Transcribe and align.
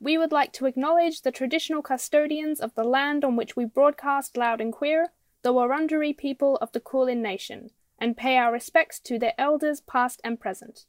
we 0.00 0.16
would 0.16 0.32
like 0.32 0.52
to 0.54 0.64
acknowledge 0.66 1.20
the 1.20 1.30
traditional 1.30 1.82
custodians 1.82 2.58
of 2.58 2.74
the 2.74 2.84
land 2.84 3.22
on 3.22 3.36
which 3.36 3.54
we 3.54 3.66
broadcast 3.66 4.36
loud 4.36 4.60
and 4.60 4.72
queer, 4.72 5.12
the 5.42 5.52
Wurundjeri 5.52 6.16
people 6.16 6.56
of 6.56 6.72
the 6.72 6.80
Kulin 6.80 7.20
Nation, 7.20 7.70
and 7.98 8.16
pay 8.16 8.38
our 8.38 8.50
respects 8.50 8.98
to 9.00 9.18
their 9.18 9.34
elders 9.36 9.82
past 9.82 10.20
and 10.24 10.40
present. 10.40 10.86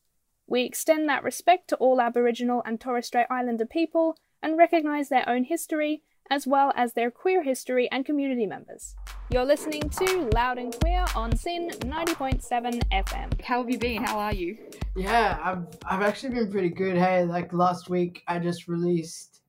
We 0.47 0.63
extend 0.63 1.09
that 1.09 1.23
respect 1.23 1.67
to 1.69 1.75
all 1.75 1.99
Aboriginal 1.99 2.63
and 2.65 2.79
Torres 2.79 3.07
Strait 3.07 3.27
Islander 3.29 3.65
people 3.65 4.17
and 4.41 4.57
recognise 4.57 5.09
their 5.09 5.27
own 5.27 5.43
history 5.43 6.03
as 6.31 6.47
well 6.47 6.71
as 6.77 6.93
their 6.93 7.11
queer 7.11 7.43
history 7.43 7.91
and 7.91 8.05
community 8.05 8.47
members. 8.47 8.95
You're 9.29 9.45
listening 9.45 9.89
to 9.89 10.29
Loud 10.33 10.57
and 10.57 10.73
Queer 10.79 11.05
on 11.13 11.35
SYN 11.35 11.71
90.7 11.71 12.81
FM. 12.89 13.41
How 13.41 13.61
have 13.61 13.69
you 13.69 13.77
been? 13.77 14.01
How 14.01 14.17
are 14.17 14.33
you? 14.33 14.57
Yeah, 14.95 15.37
I've 15.43 15.67
I've 15.85 16.01
actually 16.01 16.35
been 16.35 16.49
pretty 16.49 16.69
good. 16.69 16.97
Hey, 16.97 17.25
like 17.25 17.51
last 17.51 17.89
week 17.89 18.23
I 18.29 18.39
just 18.39 18.69
released 18.69 19.41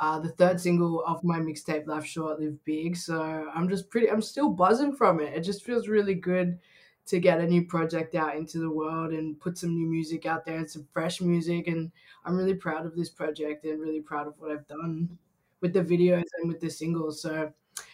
uh, 0.00 0.18
the 0.18 0.30
third 0.30 0.58
single 0.58 1.04
of 1.04 1.22
my 1.22 1.38
mixtape 1.38 1.86
Life 1.86 2.06
Short 2.06 2.40
Live 2.40 2.56
Big. 2.64 2.96
So 2.96 3.46
I'm 3.54 3.68
just 3.68 3.90
pretty 3.90 4.10
I'm 4.10 4.22
still 4.22 4.48
buzzing 4.48 4.96
from 4.96 5.20
it. 5.20 5.34
It 5.34 5.42
just 5.42 5.62
feels 5.62 5.88
really 5.88 6.14
good 6.14 6.58
to 7.06 7.20
get 7.20 7.40
a 7.40 7.46
new 7.46 7.66
project 7.66 8.14
out 8.14 8.34
into 8.34 8.58
the 8.58 8.70
world 8.70 9.12
and 9.12 9.38
put 9.38 9.58
some 9.58 9.74
new 9.74 9.86
music 9.86 10.24
out 10.24 10.46
there 10.46 10.56
and 10.56 10.70
some 10.70 10.86
fresh 10.90 11.20
music 11.20 11.66
and 11.66 11.92
I'm 12.24 12.34
really 12.34 12.54
proud 12.54 12.86
of 12.86 12.96
this 12.96 13.10
project 13.10 13.66
and 13.66 13.78
really 13.78 14.00
proud 14.00 14.26
of 14.26 14.32
what 14.38 14.50
I've 14.50 14.66
done 14.66 15.18
with 15.64 15.72
the 15.72 15.80
videos 15.80 16.26
and 16.36 16.46
with 16.46 16.60
the 16.60 16.68
singles. 16.68 17.22
So 17.22 17.50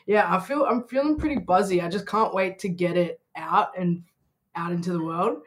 yeah, 0.06 0.34
I 0.34 0.40
feel 0.40 0.64
I'm 0.64 0.82
feeling 0.88 1.16
pretty 1.16 1.36
buzzy. 1.38 1.80
I 1.80 1.88
just 1.88 2.04
can't 2.04 2.34
wait 2.34 2.58
to 2.58 2.68
get 2.68 2.96
it 2.96 3.20
out 3.36 3.68
and 3.78 4.02
out 4.56 4.72
into 4.72 4.92
the 4.92 5.00
world 5.00 5.42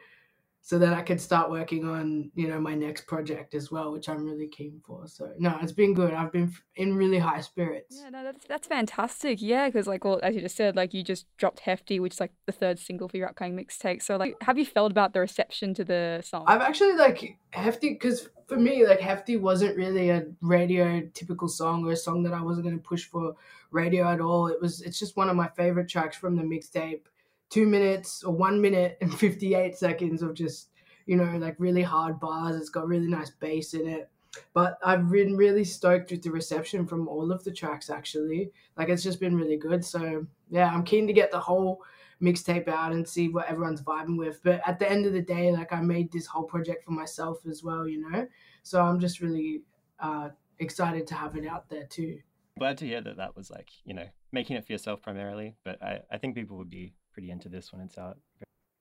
so 0.66 0.78
that 0.78 0.94
I 0.94 1.02
could 1.02 1.20
start 1.20 1.50
working 1.50 1.86
on, 1.86 2.30
you 2.34 2.48
know, 2.48 2.58
my 2.58 2.74
next 2.74 3.06
project 3.06 3.54
as 3.54 3.70
well, 3.70 3.92
which 3.92 4.08
I'm 4.08 4.24
really 4.24 4.48
keen 4.48 4.80
for. 4.86 5.06
So 5.06 5.30
no, 5.38 5.58
it's 5.60 5.72
been 5.72 5.92
good. 5.92 6.14
I've 6.14 6.32
been 6.32 6.50
in 6.76 6.96
really 6.96 7.18
high 7.18 7.42
spirits. 7.42 8.00
Yeah, 8.02 8.08
no, 8.08 8.24
that's 8.24 8.46
that's 8.46 8.66
fantastic. 8.66 9.42
Yeah, 9.42 9.68
because 9.68 9.86
like, 9.86 10.04
well, 10.04 10.20
as 10.22 10.34
you 10.34 10.40
just 10.40 10.56
said, 10.56 10.74
like 10.74 10.94
you 10.94 11.04
just 11.04 11.26
dropped 11.36 11.60
"Hefty," 11.60 12.00
which 12.00 12.14
is 12.14 12.20
like 12.20 12.32
the 12.46 12.52
third 12.52 12.78
single 12.78 13.10
for 13.10 13.18
your 13.18 13.28
upcoming 13.28 13.58
mixtape. 13.58 14.00
So 14.00 14.16
like, 14.16 14.36
have 14.40 14.56
you 14.56 14.64
felt 14.64 14.90
about 14.90 15.12
the 15.12 15.20
reception 15.20 15.74
to 15.74 15.84
the 15.84 16.22
song? 16.24 16.44
I've 16.46 16.62
actually 16.62 16.94
like 16.94 17.36
"Hefty" 17.50 17.90
because 17.90 18.30
for 18.46 18.56
me, 18.56 18.86
like 18.86 19.00
"Hefty" 19.00 19.36
wasn't 19.36 19.76
really 19.76 20.08
a 20.08 20.24
radio 20.40 21.02
typical 21.12 21.46
song 21.46 21.84
or 21.84 21.92
a 21.92 21.96
song 21.96 22.22
that 22.22 22.32
I 22.32 22.40
wasn't 22.40 22.64
going 22.64 22.78
to 22.78 22.88
push 22.88 23.04
for 23.04 23.34
radio 23.70 24.08
at 24.08 24.22
all. 24.22 24.46
It 24.46 24.62
was. 24.62 24.80
It's 24.80 24.98
just 24.98 25.14
one 25.14 25.28
of 25.28 25.36
my 25.36 25.48
favorite 25.48 25.90
tracks 25.90 26.16
from 26.16 26.36
the 26.36 26.42
mixtape 26.42 27.02
two 27.50 27.66
minutes 27.66 28.24
or 28.24 28.34
one 28.34 28.60
minute 28.60 28.98
and 29.00 29.12
58 29.18 29.76
seconds 29.76 30.22
of 30.22 30.34
just, 30.34 30.70
you 31.06 31.16
know, 31.16 31.36
like 31.38 31.56
really 31.58 31.82
hard 31.82 32.20
bars. 32.20 32.56
It's 32.56 32.70
got 32.70 32.86
really 32.86 33.08
nice 33.08 33.30
bass 33.30 33.74
in 33.74 33.86
it. 33.86 34.10
But 34.52 34.78
I've 34.84 35.10
been 35.10 35.36
really 35.36 35.64
stoked 35.64 36.10
with 36.10 36.22
the 36.22 36.30
reception 36.30 36.86
from 36.86 37.06
all 37.06 37.30
of 37.30 37.44
the 37.44 37.52
tracks 37.52 37.88
actually. 37.88 38.50
Like 38.76 38.88
it's 38.88 39.02
just 39.02 39.20
been 39.20 39.36
really 39.36 39.56
good. 39.56 39.84
So 39.84 40.26
yeah, 40.50 40.70
I'm 40.72 40.82
keen 40.82 41.06
to 41.06 41.12
get 41.12 41.30
the 41.30 41.38
whole 41.38 41.82
mixtape 42.20 42.68
out 42.68 42.92
and 42.92 43.06
see 43.06 43.28
what 43.28 43.48
everyone's 43.48 43.82
vibing 43.82 44.18
with. 44.18 44.40
But 44.42 44.60
at 44.66 44.78
the 44.78 44.90
end 44.90 45.06
of 45.06 45.12
the 45.12 45.22
day, 45.22 45.52
like 45.52 45.72
I 45.72 45.80
made 45.80 46.10
this 46.10 46.26
whole 46.26 46.44
project 46.44 46.84
for 46.84 46.92
myself 46.92 47.46
as 47.48 47.62
well, 47.62 47.86
you 47.86 48.10
know? 48.10 48.26
So 48.62 48.80
I'm 48.80 48.98
just 48.98 49.20
really 49.20 49.62
uh, 50.00 50.30
excited 50.58 51.06
to 51.08 51.14
have 51.14 51.36
it 51.36 51.46
out 51.46 51.68
there 51.68 51.84
too. 51.84 52.18
Glad 52.58 52.78
to 52.78 52.86
hear 52.86 53.00
that 53.00 53.16
that 53.16 53.36
was 53.36 53.50
like, 53.50 53.68
you 53.84 53.94
know, 53.94 54.06
making 54.32 54.56
it 54.56 54.64
for 54.64 54.72
yourself 54.72 55.02
primarily. 55.02 55.56
But 55.64 55.82
I, 55.82 56.00
I 56.10 56.18
think 56.18 56.34
people 56.34 56.56
would 56.58 56.70
be 56.70 56.94
pretty 57.14 57.30
into 57.30 57.48
this 57.48 57.72
when 57.72 57.80
it's 57.80 57.96
out. 57.96 58.18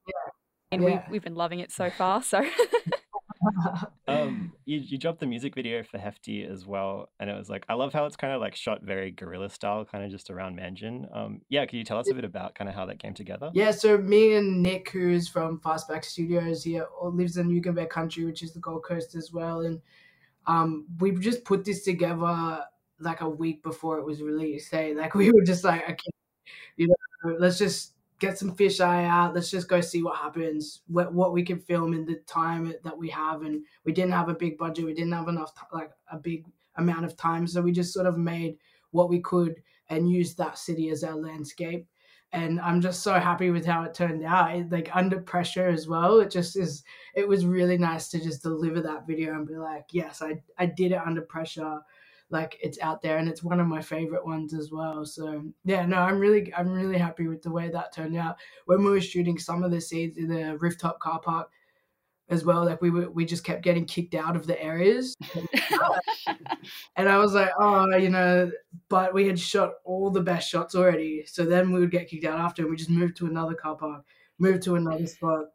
Yeah. 0.05 0.13
And 0.73 0.83
Yeah. 0.83 1.03
we, 1.07 1.13
we've 1.13 1.23
been 1.23 1.35
loving 1.35 1.59
it 1.59 1.71
so 1.71 1.89
far. 1.97 2.21
So 2.21 2.43
Um, 4.07 4.53
you 4.65 4.79
you 4.79 4.97
dropped 4.97 5.19
the 5.19 5.25
music 5.25 5.53
video 5.55 5.83
for 5.83 5.97
Hefty 5.97 6.43
as 6.45 6.65
well, 6.65 7.09
and 7.19 7.29
it 7.29 7.37
was 7.37 7.49
like 7.49 7.65
I 7.67 7.73
love 7.73 7.91
how 7.91 8.05
it's 8.05 8.15
kind 8.15 8.33
of 8.33 8.39
like 8.39 8.55
shot 8.55 8.83
very 8.83 9.11
guerrilla 9.11 9.49
style, 9.49 9.83
kind 9.83 10.03
of 10.03 10.11
just 10.11 10.29
around 10.29 10.57
Meanjin. 10.57 11.13
Um, 11.15 11.41
yeah, 11.49 11.65
can 11.65 11.77
you 11.77 11.83
tell 11.83 11.97
us 11.97 12.09
a 12.09 12.13
bit 12.13 12.23
about 12.23 12.55
kind 12.55 12.69
of 12.69 12.75
how 12.75 12.85
that 12.85 12.99
came 12.99 13.13
together? 13.13 13.51
Yeah, 13.53 13.71
so 13.71 13.97
me 13.97 14.35
and 14.35 14.61
Nick, 14.63 14.89
who's 14.91 15.27
from 15.27 15.59
Fastback 15.59 16.05
Studios 16.05 16.63
here, 16.63 16.87
lives 17.01 17.35
in 17.37 17.49
Yugambeh 17.49 17.89
country, 17.89 18.23
which 18.23 18.43
is 18.43 18.53
the 18.53 18.59
Gold 18.59 18.83
Coast 18.85 19.15
as 19.15 19.33
well. 19.33 19.61
And 19.61 19.81
um, 20.47 20.85
we 20.99 21.11
just 21.11 21.43
put 21.43 21.65
this 21.65 21.83
together 21.83 22.63
like 22.99 23.21
a 23.21 23.29
week 23.29 23.61
before 23.63 23.97
it 23.99 24.05
was 24.05 24.21
released. 24.21 24.71
Hey, 24.71 24.93
like 24.93 25.15
we 25.15 25.31
were 25.31 25.43
just 25.43 25.63
like, 25.65 25.83
okay, 25.83 26.11
you 26.77 26.87
know, 26.87 27.35
let's 27.39 27.57
just 27.57 27.93
get 28.23 28.37
some 28.37 28.55
fisheye 28.55 29.05
out. 29.05 29.35
Let's 29.35 29.51
just 29.51 29.67
go 29.67 29.81
see 29.81 30.01
what 30.01 30.17
happens, 30.17 30.81
what 30.87 31.13
what 31.13 31.33
we 31.33 31.43
can 31.43 31.59
film 31.59 31.93
in 31.93 32.05
the 32.05 32.21
time 32.25 32.73
that 32.83 32.97
we 32.97 33.09
have. 33.09 33.41
And 33.41 33.63
we 33.85 33.91
didn't 33.91 34.13
have 34.13 34.29
a 34.29 34.33
big 34.33 34.57
budget. 34.57 34.85
We 34.85 34.93
didn't 34.93 35.13
have 35.13 35.27
enough, 35.27 35.53
like 35.71 35.91
a 36.11 36.17
big 36.17 36.45
amount 36.77 37.05
of 37.05 37.17
time. 37.17 37.45
So 37.47 37.61
we 37.61 37.71
just 37.71 37.93
sort 37.93 38.07
of 38.07 38.17
made 38.17 38.57
what 38.91 39.09
we 39.09 39.19
could 39.19 39.55
and 39.89 40.09
used 40.09 40.37
that 40.37 40.57
city 40.57 40.89
as 40.89 41.03
our 41.03 41.15
landscape 41.15 41.85
and 42.33 42.59
I'm 42.59 42.81
just 42.81 43.03
so 43.03 43.13
happy 43.13 43.51
with 43.51 43.63
how 43.63 43.83
it 43.83 43.93
turned 43.93 44.25
out. 44.25 44.55
It, 44.55 44.71
like 44.71 44.89
under 44.95 45.21
pressure 45.21 45.67
as 45.67 45.87
well. 45.87 46.19
It 46.19 46.31
just 46.31 46.57
is. 46.57 46.83
It 47.15 47.27
was 47.27 47.45
really 47.45 47.77
nice 47.77 48.09
to 48.09 48.19
just 48.19 48.41
deliver 48.41 48.81
that 48.81 49.05
video 49.05 49.35
and 49.35 49.47
be 49.47 49.55
like, 49.55 49.85
yes, 49.91 50.21
I 50.21 50.41
I 50.57 50.65
did 50.65 50.91
it 50.91 51.01
under 51.05 51.21
pressure. 51.21 51.79
Like 52.33 52.57
it's 52.61 52.79
out 52.81 53.01
there, 53.01 53.17
and 53.17 53.29
it's 53.29 53.43
one 53.43 53.59
of 53.59 53.67
my 53.67 53.81
favorite 53.81 54.25
ones 54.25 54.53
as 54.53 54.71
well. 54.71 55.05
So 55.05 55.43
yeah, 55.63 55.85
no, 55.85 55.97
I'm 55.97 56.19
really 56.19 56.53
I'm 56.53 56.69
really 56.69 56.97
happy 56.97 57.27
with 57.27 57.41
the 57.41 57.51
way 57.51 57.69
that 57.69 57.93
turned 57.93 58.17
out. 58.17 58.37
When 58.65 58.83
we 58.83 58.89
were 58.89 59.01
shooting 59.01 59.37
some 59.37 59.63
of 59.63 59.71
the 59.71 59.79
scenes 59.79 60.17
in 60.17 60.27
the 60.27 60.57
rooftop 60.57 60.99
car 60.99 61.19
park 61.19 61.49
as 62.29 62.43
well, 62.43 62.65
like 62.65 62.81
we 62.81 62.89
were 62.89 63.09
we 63.09 63.23
just 63.23 63.43
kept 63.43 63.63
getting 63.63 63.85
kicked 63.85 64.15
out 64.15 64.35
of 64.35 64.47
the 64.47 64.61
areas. 64.61 65.15
And 66.95 67.09
I 67.09 67.17
was 67.17 67.33
like, 67.33 67.49
oh, 67.59 67.95
you 67.95 68.09
know, 68.09 68.51
but 68.89 69.13
we 69.13 69.27
had 69.27 69.39
shot 69.39 69.73
all 69.83 70.09
the 70.09 70.21
best 70.21 70.49
shots 70.49 70.75
already. 70.75 71.25
So 71.25 71.45
then 71.45 71.71
we 71.71 71.79
would 71.79 71.91
get 71.91 72.07
kicked 72.07 72.25
out 72.25 72.39
after, 72.39 72.61
and 72.61 72.71
we 72.71 72.77
just 72.77 72.89
moved 72.89 73.17
to 73.17 73.25
another 73.25 73.55
car 73.55 73.75
park, 73.75 74.05
moved 74.39 74.63
to 74.63 74.75
another 74.75 75.07
spot. 75.07 75.45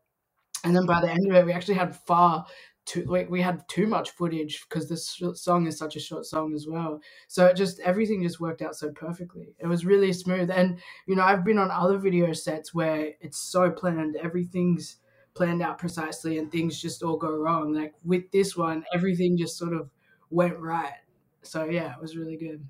And 0.65 0.75
then 0.75 0.87
by 0.87 1.01
the 1.01 1.11
end 1.11 1.31
of 1.31 1.37
it, 1.37 1.47
we 1.47 1.53
actually 1.53 1.75
had 1.75 1.95
far 1.95 2.45
too, 2.89 3.05
like, 3.05 3.29
we 3.31 3.41
had 3.43 3.69
too 3.69 3.87
much 3.87 4.11
footage 4.11 4.65
because 4.69 4.89
this 4.89 5.21
song 5.35 5.67
is 5.67 5.77
such 5.79 5.95
a 5.97 6.01
short 6.01 6.25
song 6.25 6.55
as 6.55 6.67
well. 6.67 7.01
So 7.29 7.45
it 7.47 7.55
just, 7.57 7.79
everything 7.81 8.23
just 8.23 8.41
worked 8.41 8.63
out 8.63 8.75
so 8.75 8.91
perfectly. 8.93 9.55
It 9.59 9.67
was 9.67 9.85
really 9.85 10.13
smooth. 10.13 10.51
And, 10.51 10.81
you 11.07 11.15
know, 11.15 11.23
I've 11.23 11.45
been 11.45 11.59
on 11.59 11.71
other 11.71 11.99
video 11.99 12.33
sets 12.33 12.73
where 12.73 13.13
it's 13.21 13.39
so 13.39 13.71
planned, 13.71 14.17
everything's 14.17 14.97
planned 15.35 15.63
out 15.63 15.79
precisely, 15.79 16.39
and 16.39 16.51
things 16.51 16.81
just 16.81 17.03
all 17.03 17.17
go 17.17 17.31
wrong. 17.31 17.73
Like 17.73 17.95
with 18.03 18.31
this 18.33 18.57
one, 18.57 18.85
everything 18.95 19.37
just 19.37 19.59
sort 19.59 19.75
of 19.75 19.91
went 20.31 20.59
right. 20.59 20.95
So 21.43 21.65
yeah, 21.67 21.93
it 21.95 22.01
was 22.01 22.17
really 22.17 22.37
good. 22.37 22.67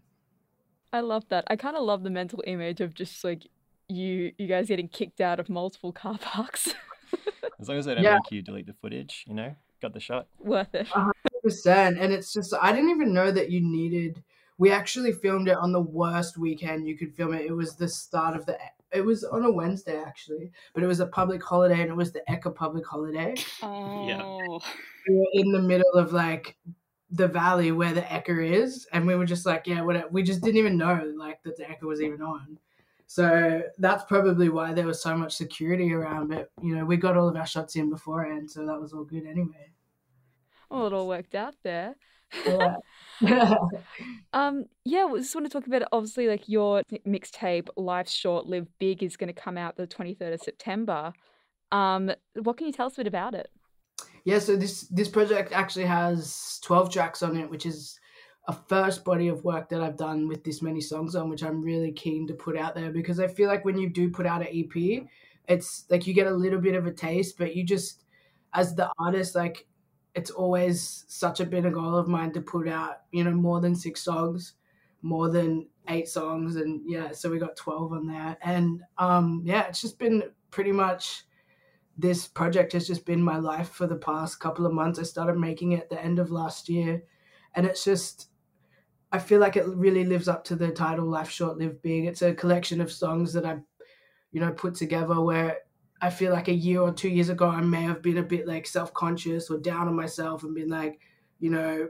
I 0.93 1.01
love 1.01 1.25
that. 1.29 1.45
I 1.49 1.57
kind 1.57 1.77
of 1.77 1.83
love 1.85 2.03
the 2.03 2.11
mental 2.11 2.43
image 2.47 2.81
of 2.81 2.95
just 2.95 3.23
like 3.25 3.47
you 3.89 4.33
you 4.37 4.47
guys 4.47 4.69
getting 4.69 4.89
kicked 4.89 5.21
out 5.21 5.41
of 5.41 5.49
multiple 5.49 5.93
car 5.93 6.19
parks. 6.19 6.75
As 7.61 7.69
long 7.69 7.79
as 7.79 7.87
they 7.87 7.95
don't 7.95 8.05
Yeah. 8.05 8.15
make 8.23 8.31
you 8.31 8.43
delete 8.43 8.67
the 8.67 8.75
footage, 8.75 9.25
you 9.27 9.35
know, 9.35 9.55
got 9.81 9.93
the 9.95 10.01
shot. 10.01 10.27
Worth 10.41 10.75
it. 10.75 10.89
percent 11.43 11.99
and 11.99 12.13
it's 12.13 12.33
just 12.33 12.53
i 12.61 12.73
didn't 12.73 12.91
even 12.91 13.13
know 13.15 13.31
that 13.31 13.49
you 13.51 13.61
needed 13.61 14.23
we 14.59 14.73
actually 14.73 15.13
filmed 15.13 15.49
it 15.49 15.57
on 15.57 15.71
the 15.73 15.81
worst 15.81 16.37
weekend 16.37 16.87
you 16.87 16.97
could 16.99 17.15
film 17.15 17.33
it 17.33 17.47
it 17.47 17.53
was 17.53 17.77
the 17.77 17.89
start 17.89 18.37
of 18.37 18.45
the 18.45 18.59
it 18.93 19.03
was 19.05 19.23
on 19.23 19.45
a 19.45 19.51
wednesday 19.51 19.97
actually 19.97 20.51
but 20.75 20.83
it 20.83 20.87
was 20.89 20.99
a 21.01 21.07
public 21.07 21.43
holiday 21.43 21.81
and 21.81 21.91
it 21.91 21.97
was 21.97 22.11
the 22.13 22.23
Ekka 22.29 22.55
public 22.55 22.85
holiday 22.87 23.35
Oh. 23.63 24.61
we 25.09 25.15
were 25.15 25.27
in 25.33 25.53
the 25.53 25.63
middle 25.63 25.93
of 25.95 26.13
like 26.13 26.57
the 27.11 27.29
valley 27.29 27.71
where 27.73 27.95
the 27.95 28.03
Ekka 28.03 28.51
is 28.53 28.87
and 28.93 29.07
we 29.07 29.15
were 29.15 29.25
just 29.25 29.47
like 29.47 29.67
yeah 29.69 29.81
whatever 29.83 30.09
we 30.11 30.23
just 30.25 30.43
didn't 30.43 30.59
even 30.59 30.77
know 30.77 31.13
like 31.17 31.41
that 31.45 31.57
the 31.57 31.63
Ekka 31.65 31.83
was 31.85 32.01
even 32.03 32.21
on 32.21 32.59
so 33.11 33.63
that's 33.79 34.05
probably 34.05 34.49
why 34.51 34.73
there 34.73 34.87
was 34.87 35.03
so 35.03 35.17
much 35.17 35.35
security 35.35 35.93
around 35.93 36.33
it 36.33 36.51
you 36.63 36.77
know 36.77 36.85
we 36.85 36.97
got 36.97 37.17
all 37.17 37.27
of 37.29 37.35
our 37.37 37.47
shots 37.47 37.75
in 37.75 37.89
beforehand 37.91 38.49
so 38.51 38.65
that 38.67 38.79
was 38.81 38.93
all 38.93 39.03
good 39.05 39.27
anyway 39.27 39.71
Well, 40.71 40.87
it 40.87 40.93
all 40.93 41.09
worked 41.09 41.35
out 41.35 41.55
there. 41.65 41.97
yeah 42.47 42.77
Um, 44.35 44.67
yeah, 44.85 45.07
we 45.07 45.21
just 45.21 45.35
want 45.35 45.47
to 45.47 45.51
talk 45.53 45.67
about 45.67 45.83
obviously 45.91 46.29
like 46.29 46.49
your 46.49 46.83
mixtape, 47.07 47.69
Life 47.77 48.09
Short, 48.11 48.47
Live 48.47 48.67
Big, 48.79 49.03
is 49.03 49.17
going 49.17 49.33
to 49.33 49.41
come 49.41 49.57
out 49.57 49.77
the 49.77 49.87
23rd 49.87 50.35
of 50.35 50.41
September. 50.43 51.13
Um, 51.73 52.13
what 52.35 52.59
can 52.59 52.67
you 52.67 52.73
tell 52.75 52.87
us 52.87 52.93
a 52.95 52.97
bit 52.99 53.07
about 53.07 53.35
it? 53.35 53.51
Yeah, 54.25 54.39
so 54.39 54.55
this 54.57 54.83
this 54.83 55.09
project 55.09 55.53
actually 55.53 55.87
has 55.87 56.61
12 56.63 56.93
tracks 56.93 57.23
on 57.23 57.37
it, 57.37 57.49
which 57.51 57.65
is 57.65 57.99
a 58.49 58.53
first 58.53 59.05
body 59.05 59.29
of 59.29 59.45
work 59.45 59.69
that 59.69 59.83
I've 59.83 59.99
done 59.99 60.27
with 60.27 60.43
this 60.43 60.63
many 60.63 60.81
songs 60.81 61.15
on, 61.15 61.29
which 61.29 61.43
I'm 61.45 61.61
really 61.61 61.93
keen 61.93 62.27
to 62.27 62.35
put 62.35 62.57
out 62.57 62.75
there 62.75 62.91
because 62.91 63.21
I 63.21 63.29
feel 63.29 63.47
like 63.47 63.65
when 63.65 63.79
you 63.79 63.91
do 63.91 64.11
put 64.11 64.25
out 64.27 64.41
an 64.41 64.49
EP, 64.51 65.07
it's 65.49 65.85
like 65.91 66.07
you 66.07 66.15
get 66.15 66.27
a 66.27 66.35
little 66.35 66.59
bit 66.59 66.75
of 66.75 66.87
a 66.87 66.91
taste, 66.93 67.37
but 67.37 67.55
you 67.55 67.63
just 67.63 68.05
as 68.55 68.75
the 68.75 68.91
artist, 68.99 69.35
like 69.35 69.67
it's 70.15 70.31
always 70.31 71.05
such 71.09 71.41
a 71.41 71.45
been 71.45 71.67
a 71.67 71.71
goal 71.71 71.95
of 71.95 72.09
mine 72.09 72.33
to 72.33 72.41
put 72.41 72.67
out, 72.67 73.03
you 73.13 73.23
know, 73.23 73.33
more 73.33 73.61
than 73.61 73.75
six 73.75 74.03
songs, 74.03 74.55
more 75.03 75.29
than 75.29 75.69
eight 75.89 76.09
songs, 76.09 76.57
and 76.57 76.81
yeah, 76.87 77.13
so 77.13 77.31
we 77.31 77.39
got 77.39 77.55
12 77.55 77.93
on 77.93 78.07
there. 78.07 78.39
And 78.43 78.83
um 78.97 79.43
yeah, 79.45 79.67
it's 79.69 79.83
just 79.83 79.99
been 79.99 80.23
pretty 80.51 80.73
much 80.73 81.25
this 81.99 82.27
project 82.27 82.73
has 82.73 82.87
just 82.87 83.05
been 83.05 83.23
my 83.23 83.37
life 83.37 83.69
for 83.69 83.87
the 83.87 83.97
past 83.97 84.41
couple 84.41 84.65
of 84.65 84.73
months. 84.73 84.99
I 84.99 85.03
started 85.03 85.37
making 85.37 85.73
it 85.73 85.81
at 85.81 85.91
the 85.91 86.03
end 86.03 86.19
of 86.19 86.31
last 86.31 86.71
year, 86.71 87.03
and 87.55 87.67
it's 87.67 87.85
just 87.85 88.29
I 89.11 89.19
feel 89.19 89.41
like 89.41 89.57
it 89.57 89.67
really 89.67 90.05
lives 90.05 90.29
up 90.29 90.45
to 90.45 90.57
the 90.57 90.71
title 90.71 91.07
Life 91.07 91.31
Short 91.31 91.59
Live 91.59 91.81
Big. 91.83 92.05
It's 92.05 92.23
a 92.23 92.35
collection 92.35 92.81
of 92.81 92.93
songs 92.93 93.33
that 93.33 93.47
I, 93.47 93.59
you 94.33 94.41
know, 94.41 94.53
put 94.53 94.75
together 94.75 95.21
where 95.21 95.59
I 96.01 96.11
feel 96.11 96.33
like 96.33 96.49
a 96.49 96.55
year 96.55 96.81
or 96.81 96.93
two 96.93 97.09
years 97.09 97.29
ago 97.29 97.49
I 97.49 97.61
may 97.61 97.83
have 97.83 98.03
been 98.03 98.19
a 98.19 98.23
bit 98.23 98.47
like 98.47 98.67
self-conscious 98.67 99.51
or 99.51 99.59
down 99.59 99.89
on 99.89 99.97
myself 99.97 100.45
and 100.45 100.55
been 100.55 100.69
like, 100.69 101.01
you 101.41 101.51
know, 101.51 101.89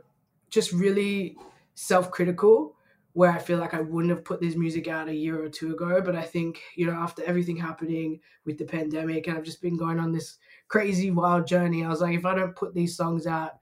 just 0.48 0.72
really 0.72 1.36
self-critical 1.74 2.74
where 3.14 3.30
I 3.32 3.38
feel 3.38 3.58
like 3.58 3.74
I 3.74 3.80
wouldn't 3.80 4.14
have 4.14 4.24
put 4.24 4.40
this 4.40 4.54
music 4.54 4.86
out 4.86 5.08
a 5.08 5.14
year 5.14 5.42
or 5.42 5.48
two 5.48 5.72
ago. 5.72 6.00
But 6.00 6.14
I 6.14 6.22
think, 6.22 6.62
you 6.76 6.86
know, 6.86 6.92
after 6.92 7.24
everything 7.24 7.56
happening 7.56 8.20
with 8.44 8.58
the 8.58 8.64
pandemic 8.64 9.26
and 9.26 9.36
I've 9.36 9.44
just 9.44 9.60
been 9.60 9.76
going 9.76 9.98
on 9.98 10.12
this 10.12 10.38
crazy 10.68 11.10
wild 11.10 11.46
journey, 11.46 11.84
I 11.84 11.88
was 11.88 12.00
like, 12.00 12.14
if 12.14 12.24
I 12.24 12.36
don't 12.36 12.54
put 12.54 12.74
these 12.74 12.96
songs 12.96 13.26
out, 13.26 13.58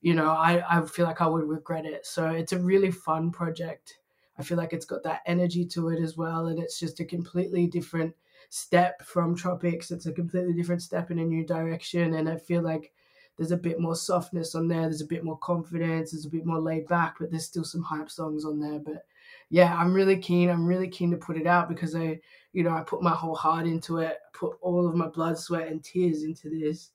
you 0.00 0.14
know, 0.14 0.30
I, 0.30 0.62
I 0.68 0.84
feel 0.86 1.06
like 1.06 1.20
I 1.20 1.26
would 1.26 1.48
regret 1.48 1.84
it. 1.84 2.06
So 2.06 2.28
it's 2.30 2.52
a 2.52 2.58
really 2.58 2.90
fun 2.90 3.30
project. 3.30 3.98
I 4.38 4.42
feel 4.42 4.56
like 4.56 4.72
it's 4.72 4.86
got 4.86 5.02
that 5.04 5.22
energy 5.26 5.64
to 5.66 5.88
it 5.88 6.00
as 6.00 6.16
well. 6.16 6.46
And 6.46 6.58
it's 6.58 6.78
just 6.78 7.00
a 7.00 7.04
completely 7.04 7.66
different 7.66 8.14
step 8.50 9.02
from 9.02 9.34
Tropics. 9.34 9.90
It's 9.90 10.06
a 10.06 10.12
completely 10.12 10.52
different 10.52 10.82
step 10.82 11.10
in 11.10 11.18
a 11.18 11.24
new 11.24 11.44
direction. 11.44 12.14
And 12.14 12.28
I 12.28 12.36
feel 12.36 12.62
like 12.62 12.92
there's 13.36 13.50
a 13.50 13.56
bit 13.56 13.80
more 13.80 13.96
softness 13.96 14.54
on 14.54 14.68
there. 14.68 14.82
There's 14.82 15.02
a 15.02 15.06
bit 15.06 15.24
more 15.24 15.38
confidence. 15.38 16.12
There's 16.12 16.24
a 16.26 16.30
bit 16.30 16.46
more 16.46 16.60
laid 16.60 16.86
back, 16.86 17.16
but 17.18 17.30
there's 17.30 17.44
still 17.44 17.64
some 17.64 17.82
hype 17.82 18.10
songs 18.10 18.44
on 18.44 18.60
there. 18.60 18.78
But 18.78 19.06
yeah, 19.50 19.74
I'm 19.76 19.92
really 19.92 20.18
keen. 20.18 20.48
I'm 20.48 20.66
really 20.66 20.88
keen 20.88 21.10
to 21.10 21.16
put 21.16 21.36
it 21.36 21.46
out 21.46 21.68
because 21.68 21.94
I, 21.94 22.20
you 22.52 22.62
know, 22.62 22.70
I 22.70 22.80
put 22.80 23.02
my 23.02 23.10
whole 23.10 23.34
heart 23.34 23.66
into 23.66 23.98
it, 23.98 24.18
put 24.32 24.56
all 24.60 24.86
of 24.86 24.94
my 24.94 25.08
blood, 25.08 25.38
sweat, 25.38 25.68
and 25.68 25.82
tears 25.82 26.22
into 26.22 26.48
this. 26.48 26.90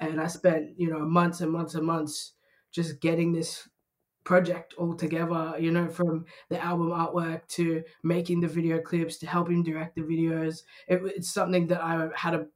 And 0.00 0.20
I 0.20 0.26
spent, 0.26 0.78
you 0.78 0.90
know, 0.90 1.00
months 1.00 1.40
and 1.40 1.52
months 1.52 1.74
and 1.76 1.86
months 1.86 2.32
just 2.74 3.00
getting 3.00 3.32
this 3.32 3.68
project 4.24 4.74
all 4.78 4.94
together, 4.94 5.54
you 5.58 5.70
know, 5.70 5.88
from 5.88 6.24
the 6.48 6.58
album 6.62 6.88
artwork 6.88 7.46
to 7.48 7.82
making 8.02 8.40
the 8.40 8.48
video 8.48 8.80
clips 8.80 9.18
to 9.18 9.26
helping 9.26 9.62
direct 9.62 9.94
the 9.94 10.02
videos. 10.02 10.62
It, 10.88 11.00
it's 11.04 11.32
something 11.32 11.66
that 11.68 11.82
I 11.82 12.08
had 12.16 12.34
a 12.34 12.46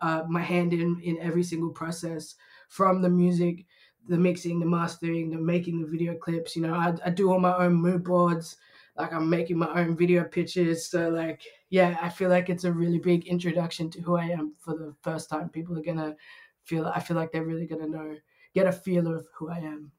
uh, 0.00 0.24
my 0.28 0.42
hand 0.42 0.72
in 0.72 1.00
in 1.02 1.18
every 1.20 1.42
single 1.42 1.70
process 1.70 2.34
from 2.68 3.02
the 3.02 3.08
music, 3.08 3.66
the 4.08 4.18
mixing, 4.18 4.60
the 4.60 4.66
mastering, 4.66 5.30
the 5.30 5.38
making 5.38 5.80
the 5.80 5.86
video 5.88 6.14
clips. 6.14 6.54
You 6.56 6.62
know, 6.62 6.74
I, 6.74 6.94
I 7.04 7.10
do 7.10 7.32
all 7.32 7.40
my 7.40 7.56
own 7.56 7.74
mood 7.74 8.04
boards. 8.04 8.56
Like 8.96 9.12
I'm 9.12 9.30
making 9.30 9.58
my 9.58 9.72
own 9.80 9.96
video 9.96 10.24
pitches. 10.24 10.86
So 10.90 11.08
like, 11.08 11.42
yeah, 11.70 11.96
I 12.02 12.08
feel 12.08 12.30
like 12.30 12.48
it's 12.50 12.64
a 12.64 12.72
really 12.72 12.98
big 12.98 13.26
introduction 13.26 13.90
to 13.90 14.00
who 14.00 14.16
I 14.16 14.26
am 14.26 14.54
for 14.58 14.76
the 14.76 14.94
first 15.02 15.30
time. 15.30 15.48
People 15.50 15.78
are 15.78 15.82
gonna 15.82 16.16
feel. 16.64 16.86
I 16.86 17.00
feel 17.00 17.16
like 17.16 17.32
they're 17.32 17.44
really 17.44 17.66
gonna 17.66 17.88
know, 17.88 18.16
get 18.58 18.66
a 18.66 18.72
feel 18.72 19.06
of 19.06 19.26
who 19.36 19.48
I 19.48 19.58
am. 19.58 19.92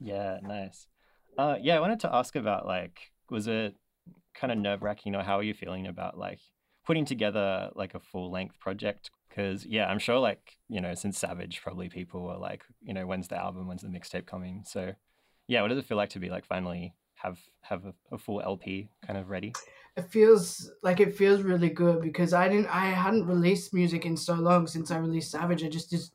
Yeah, 0.00 0.38
nice. 0.42 0.86
Uh, 1.38 1.56
yeah, 1.60 1.76
I 1.76 1.80
wanted 1.80 2.00
to 2.00 2.14
ask 2.14 2.36
about 2.36 2.66
like, 2.66 3.12
was 3.30 3.46
it 3.46 3.74
kind 4.34 4.52
of 4.52 4.58
nerve 4.58 4.82
wracking, 4.82 5.14
or 5.14 5.22
how 5.22 5.38
are 5.38 5.42
you 5.42 5.54
feeling 5.54 5.86
about 5.86 6.18
like 6.18 6.40
putting 6.86 7.04
together 7.04 7.70
like 7.74 7.94
a 7.94 8.00
full 8.00 8.30
length 8.30 8.58
project? 8.58 9.10
Because 9.28 9.64
yeah, 9.64 9.86
I'm 9.86 9.98
sure 9.98 10.18
like 10.18 10.56
you 10.68 10.80
know 10.80 10.94
since 10.94 11.18
Savage, 11.18 11.60
probably 11.62 11.88
people 11.88 12.24
were 12.24 12.36
like, 12.36 12.64
you 12.82 12.94
know, 12.94 13.06
when's 13.06 13.28
the 13.28 13.36
album, 13.36 13.66
when's 13.66 13.82
the 13.82 13.88
mixtape 13.88 14.26
coming? 14.26 14.64
So 14.66 14.92
yeah, 15.46 15.62
what 15.62 15.68
does 15.68 15.78
it 15.78 15.86
feel 15.86 15.96
like 15.96 16.10
to 16.10 16.20
be 16.20 16.30
like 16.30 16.44
finally 16.44 16.94
have 17.14 17.38
have 17.62 17.84
a, 17.86 17.94
a 18.12 18.18
full 18.18 18.40
LP 18.40 18.88
kind 19.06 19.18
of 19.18 19.30
ready? 19.30 19.52
It 19.96 20.10
feels 20.10 20.70
like 20.82 20.98
it 20.98 21.14
feels 21.14 21.42
really 21.42 21.70
good 21.70 22.02
because 22.02 22.32
I 22.32 22.48
didn't, 22.48 22.66
I 22.66 22.86
hadn't 22.86 23.28
released 23.28 23.72
music 23.72 24.04
in 24.04 24.16
so 24.16 24.34
long 24.34 24.66
since 24.66 24.90
I 24.90 24.98
released 24.98 25.30
Savage. 25.30 25.62
I 25.62 25.68
just 25.68 25.90
just 25.90 26.12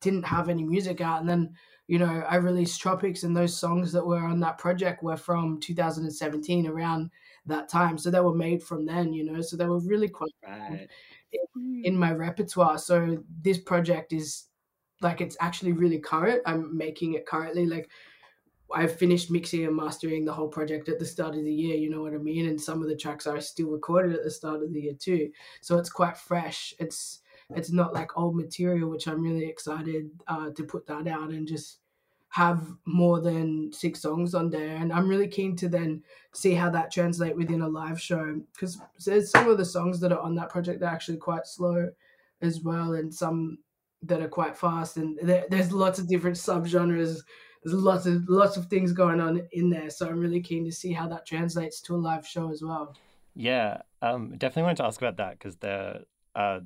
didn't 0.00 0.24
have 0.24 0.48
any 0.48 0.64
music 0.64 1.00
out, 1.00 1.20
and 1.20 1.28
then 1.28 1.54
you 1.88 1.98
know, 1.98 2.22
I 2.28 2.36
released 2.36 2.80
Tropics 2.80 3.22
and 3.22 3.34
those 3.34 3.56
songs 3.56 3.92
that 3.92 4.06
were 4.06 4.18
on 4.24 4.40
that 4.40 4.58
project 4.58 5.02
were 5.02 5.16
from 5.16 5.58
2017 5.58 6.66
around 6.66 7.10
that 7.46 7.70
time. 7.70 7.96
So 7.96 8.10
they 8.10 8.20
were 8.20 8.34
made 8.34 8.62
from 8.62 8.84
then, 8.84 9.14
you 9.14 9.24
know, 9.24 9.40
so 9.40 9.56
they 9.56 9.64
were 9.64 9.80
really 9.80 10.08
quite 10.08 10.30
right. 10.46 10.86
in, 11.32 11.82
in 11.84 11.94
hmm. 11.94 12.00
my 12.00 12.12
repertoire. 12.12 12.76
So 12.76 13.24
this 13.40 13.56
project 13.56 14.12
is 14.12 14.44
like, 15.00 15.22
it's 15.22 15.38
actually 15.40 15.72
really 15.72 15.98
current. 15.98 16.42
I'm 16.44 16.76
making 16.76 17.14
it 17.14 17.26
currently. 17.26 17.64
Like, 17.64 17.90
I've 18.70 18.94
finished 18.94 19.30
mixing 19.30 19.64
and 19.64 19.74
mastering 19.74 20.26
the 20.26 20.32
whole 20.34 20.48
project 20.48 20.90
at 20.90 20.98
the 20.98 21.06
start 21.06 21.36
of 21.36 21.42
the 21.42 21.54
year, 21.54 21.74
you 21.74 21.88
know 21.88 22.02
what 22.02 22.12
I 22.12 22.18
mean? 22.18 22.48
And 22.48 22.60
some 22.60 22.82
of 22.82 22.88
the 22.90 22.96
tracks 22.96 23.26
are 23.26 23.40
still 23.40 23.70
recorded 23.70 24.14
at 24.14 24.24
the 24.24 24.30
start 24.30 24.62
of 24.62 24.74
the 24.74 24.80
year 24.80 24.92
too. 24.92 25.30
So 25.62 25.78
it's 25.78 25.88
quite 25.88 26.18
fresh. 26.18 26.74
It's, 26.78 27.20
it's 27.54 27.72
not 27.72 27.94
like 27.94 28.16
old 28.16 28.36
material, 28.36 28.90
which 28.90 29.08
I'm 29.08 29.22
really 29.22 29.46
excited 29.46 30.10
uh, 30.26 30.50
to 30.50 30.64
put 30.64 30.86
that 30.86 31.06
out 31.08 31.30
and 31.30 31.46
just 31.46 31.78
have 32.30 32.66
more 32.84 33.20
than 33.20 33.72
six 33.72 34.02
songs 34.02 34.34
on 34.34 34.50
there. 34.50 34.76
And 34.76 34.92
I'm 34.92 35.08
really 35.08 35.28
keen 35.28 35.56
to 35.56 35.68
then 35.68 36.02
see 36.34 36.52
how 36.52 36.68
that 36.70 36.92
translate 36.92 37.36
within 37.36 37.62
a 37.62 37.68
live 37.68 38.00
show 38.00 38.40
because 38.52 38.78
there's 39.04 39.30
some 39.30 39.48
of 39.48 39.56
the 39.56 39.64
songs 39.64 39.98
that 40.00 40.12
are 40.12 40.20
on 40.20 40.34
that 40.34 40.50
project 40.50 40.82
are 40.82 40.86
actually 40.86 41.16
quite 41.16 41.46
slow 41.46 41.88
as 42.42 42.60
well, 42.60 42.92
and 42.92 43.12
some 43.12 43.58
that 44.02 44.20
are 44.20 44.28
quite 44.28 44.56
fast. 44.56 44.98
And 44.98 45.18
there, 45.22 45.46
there's 45.50 45.72
lots 45.72 45.98
of 45.98 46.06
different 46.06 46.36
subgenres. 46.36 47.18
There's 47.64 47.74
lots 47.74 48.06
of 48.06 48.28
lots 48.28 48.56
of 48.56 48.66
things 48.66 48.92
going 48.92 49.20
on 49.20 49.48
in 49.52 49.70
there. 49.70 49.90
So 49.90 50.06
I'm 50.06 50.20
really 50.20 50.42
keen 50.42 50.64
to 50.66 50.72
see 50.72 50.92
how 50.92 51.08
that 51.08 51.26
translates 51.26 51.80
to 51.82 51.94
a 51.94 51.96
live 51.96 52.26
show 52.26 52.52
as 52.52 52.62
well. 52.62 52.94
Yeah, 53.34 53.82
um, 54.02 54.36
definitely 54.36 54.64
wanted 54.64 54.76
to 54.78 54.84
ask 54.84 55.00
about 55.00 55.16
that 55.16 55.38
because 55.38 55.56
the 55.56 56.04
uh, 56.34 56.60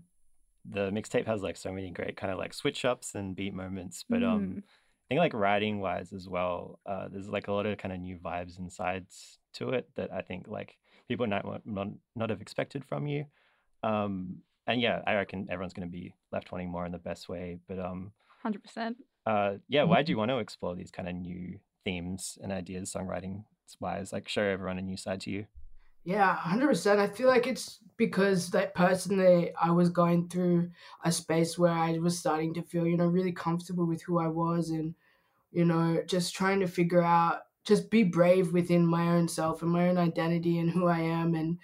the 0.68 0.90
mixtape 0.90 1.26
has 1.26 1.42
like 1.42 1.56
so 1.56 1.72
many 1.72 1.90
great 1.90 2.16
kind 2.16 2.32
of 2.32 2.38
like 2.38 2.54
switch 2.54 2.84
ups 2.84 3.14
and 3.14 3.36
beat 3.36 3.54
moments, 3.54 4.04
but 4.08 4.22
um, 4.22 4.40
mm. 4.40 4.58
I 4.58 5.04
think 5.08 5.18
like 5.18 5.34
writing 5.34 5.80
wise 5.80 6.12
as 6.12 6.28
well, 6.28 6.78
uh, 6.86 7.08
there's 7.10 7.28
like 7.28 7.48
a 7.48 7.52
lot 7.52 7.66
of 7.66 7.78
kind 7.78 7.92
of 7.92 8.00
new 8.00 8.16
vibes 8.16 8.58
and 8.58 8.72
sides 8.72 9.38
to 9.54 9.70
it 9.70 9.88
that 9.96 10.12
I 10.12 10.22
think 10.22 10.46
like 10.48 10.78
people 11.08 11.26
might 11.26 11.44
not 11.66 11.88
not 12.14 12.30
have 12.30 12.40
expected 12.40 12.84
from 12.84 13.06
you. 13.06 13.26
Um, 13.82 14.38
and 14.66 14.80
yeah, 14.80 15.02
I 15.06 15.14
reckon 15.14 15.48
everyone's 15.50 15.72
going 15.72 15.88
to 15.88 15.92
be 15.92 16.14
left 16.30 16.52
wanting 16.52 16.70
more 16.70 16.86
in 16.86 16.92
the 16.92 16.98
best 16.98 17.28
way. 17.28 17.58
But 17.68 17.78
um, 17.78 18.12
hundred 18.42 18.62
percent. 18.62 18.98
Uh, 19.26 19.54
yeah, 19.68 19.82
why 19.84 20.02
do 20.02 20.12
you 20.12 20.18
want 20.22 20.30
to 20.30 20.38
explore 20.38 20.74
these 20.74 20.90
kind 20.90 21.08
of 21.08 21.14
new 21.14 21.58
themes 21.84 22.38
and 22.42 22.52
ideas, 22.52 22.92
songwriting 22.92 23.44
wise? 23.80 24.12
Like 24.12 24.28
show 24.28 24.42
everyone 24.42 24.78
a 24.78 24.82
new 24.82 24.96
side 24.96 25.20
to 25.22 25.30
you. 25.30 25.46
Yeah, 26.04 26.34
hundred 26.34 26.68
percent. 26.68 27.00
I 27.00 27.06
feel 27.08 27.28
like 27.28 27.46
it's 27.46 27.78
because 27.96 28.50
that 28.50 28.74
personally 28.74 29.52
I 29.60 29.70
was 29.70 29.88
going 29.88 30.28
through 30.28 30.70
a 31.04 31.12
space 31.12 31.58
where 31.58 31.72
I 31.72 31.98
was 31.98 32.18
starting 32.18 32.52
to 32.54 32.62
feel, 32.62 32.86
you 32.86 32.96
know, 32.96 33.06
really 33.06 33.32
comfortable 33.32 33.86
with 33.86 34.02
who 34.02 34.18
I 34.18 34.26
was 34.26 34.70
and, 34.70 34.94
you 35.52 35.64
know, 35.64 36.02
just 36.06 36.34
trying 36.34 36.60
to 36.60 36.68
figure 36.68 37.02
out 37.02 37.42
just 37.64 37.90
be 37.90 38.04
brave 38.04 38.52
within 38.52 38.86
my 38.86 39.08
own 39.16 39.28
self 39.28 39.62
and 39.62 39.72
my 39.72 39.88
own 39.88 39.98
identity 39.98 40.58
and 40.58 40.70
who 40.70 40.86
I 40.88 41.00
am 41.00 41.34
and 41.34 41.58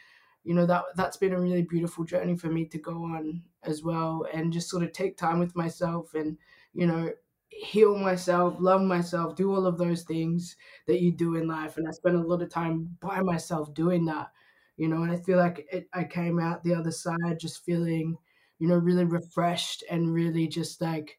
you 0.44 0.54
know 0.54 0.66
that 0.66 0.84
that's 0.96 1.16
been 1.18 1.32
a 1.32 1.40
really 1.40 1.62
beautiful 1.62 2.04
journey 2.04 2.36
for 2.36 2.48
me 2.48 2.66
to 2.66 2.78
go 2.78 2.92
on 3.04 3.42
as 3.64 3.82
well 3.82 4.26
and 4.32 4.52
just 4.52 4.70
sort 4.70 4.82
of 4.84 4.92
take 4.92 5.16
time 5.16 5.38
with 5.40 5.56
myself 5.56 6.14
and 6.14 6.38
you 6.74 6.86
know 6.86 7.10
heal 7.50 7.96
myself, 7.96 8.56
love 8.60 8.82
myself, 8.82 9.34
do 9.36 9.54
all 9.54 9.66
of 9.66 9.78
those 9.78 10.02
things 10.04 10.56
that 10.86 11.00
you 11.00 11.12
do 11.12 11.36
in 11.36 11.48
life. 11.48 11.76
And 11.76 11.88
I 11.88 11.92
spent 11.92 12.16
a 12.16 12.20
lot 12.20 12.42
of 12.42 12.50
time 12.50 12.96
by 13.00 13.20
myself 13.20 13.74
doing 13.74 14.04
that, 14.06 14.28
you 14.76 14.88
know, 14.88 15.02
and 15.02 15.12
I 15.12 15.16
feel 15.16 15.38
like 15.38 15.66
it, 15.72 15.88
I 15.92 16.04
came 16.04 16.38
out 16.38 16.62
the 16.62 16.74
other 16.74 16.92
side 16.92 17.38
just 17.40 17.64
feeling, 17.64 18.16
you 18.58 18.68
know, 18.68 18.76
really 18.76 19.04
refreshed 19.04 19.84
and 19.90 20.12
really 20.12 20.46
just 20.48 20.80
like, 20.80 21.18